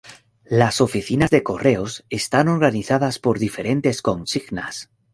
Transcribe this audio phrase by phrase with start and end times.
[0.49, 4.89] Las oficinas de correos están organizadas por diferentes consignas.